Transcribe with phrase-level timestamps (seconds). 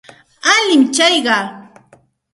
[0.53, 1.37] Alin tsayqa.